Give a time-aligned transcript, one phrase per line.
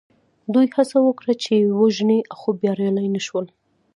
[0.53, 3.45] دوی هڅه وکړه چې ویې وژني خو بریالي نه شول.